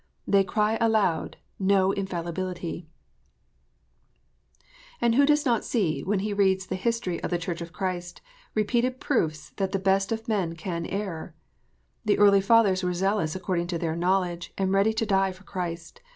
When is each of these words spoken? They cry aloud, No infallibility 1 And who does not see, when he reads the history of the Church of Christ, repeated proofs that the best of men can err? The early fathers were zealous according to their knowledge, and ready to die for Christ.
They 0.25 0.43
cry 0.43 0.79
aloud, 0.81 1.37
No 1.59 1.91
infallibility 1.91 2.87
1 4.97 4.97
And 5.01 5.13
who 5.13 5.27
does 5.27 5.45
not 5.45 5.63
see, 5.63 6.01
when 6.01 6.21
he 6.21 6.33
reads 6.33 6.65
the 6.65 6.75
history 6.75 7.21
of 7.21 7.29
the 7.29 7.37
Church 7.37 7.61
of 7.61 7.71
Christ, 7.71 8.19
repeated 8.55 8.99
proofs 8.99 9.51
that 9.57 9.73
the 9.73 9.77
best 9.77 10.11
of 10.11 10.27
men 10.27 10.55
can 10.55 10.87
err? 10.87 11.35
The 12.03 12.17
early 12.17 12.41
fathers 12.41 12.81
were 12.81 12.95
zealous 12.95 13.35
according 13.35 13.67
to 13.67 13.77
their 13.77 13.95
knowledge, 13.95 14.51
and 14.57 14.71
ready 14.71 14.91
to 14.93 15.05
die 15.05 15.31
for 15.33 15.43
Christ. 15.43 16.01